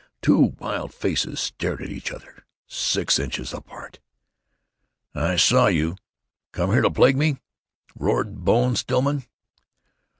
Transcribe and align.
Two 0.23 0.55
wild 0.57 0.95
faces 0.95 1.39
stared 1.39 1.79
at 1.79 1.91
each 1.91 2.11
other, 2.11 2.43
six 2.65 3.19
inches 3.19 3.53
apart. 3.53 3.99
"I 5.13 5.35
saw 5.35 5.67
you. 5.67 5.95
Came 6.53 6.71
here 6.71 6.81
to 6.81 6.89
plague 6.89 7.17
me!" 7.17 7.37
roared 7.95 8.43
Bone 8.43 8.75
Stillman. 8.75 9.25